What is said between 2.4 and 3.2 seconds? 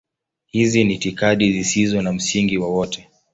wowote.